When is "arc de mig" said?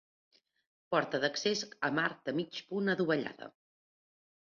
2.07-2.65